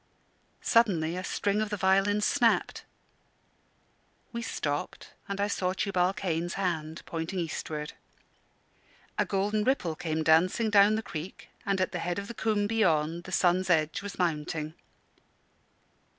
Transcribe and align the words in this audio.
Suddenly 0.63 1.15
a 1.15 1.23
string 1.23 1.61
of 1.61 1.69
the 1.69 1.77
violin 1.77 2.21
snapped. 2.21 2.85
We 4.33 4.41
stopped, 4.41 5.13
and 5.29 5.39
I 5.39 5.45
saw 5.47 5.73
Tubal 5.73 6.11
Cain's 6.13 6.55
hand 6.55 7.03
pointing 7.05 7.37
eastward. 7.37 7.93
A 9.19 9.25
golden 9.25 9.63
ripple 9.63 9.95
came 9.95 10.23
dancing 10.23 10.71
down 10.71 10.95
the 10.95 11.03
creek, 11.03 11.49
and, 11.67 11.79
at 11.79 11.91
the 11.91 11.99
head 11.99 12.17
of 12.17 12.27
the 12.27 12.33
combe 12.33 12.65
beyond, 12.65 13.25
the 13.25 13.31
sun's 13.31 13.69
edge 13.69 14.01
was 14.01 14.17
mounting. 14.17 14.73